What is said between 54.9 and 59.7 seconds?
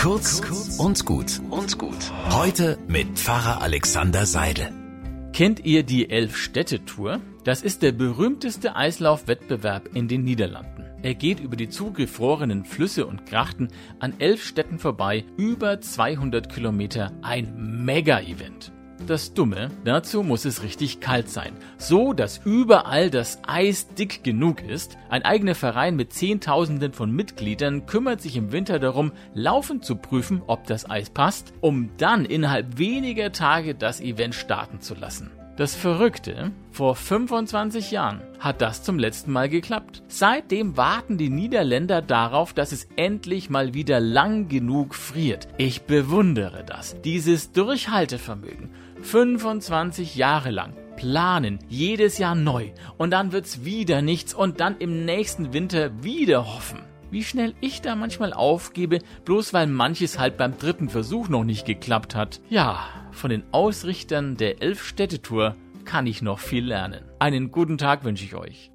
nächsten Winter wieder hoffen. Wie schnell ich da manchmal aufgebe, bloß weil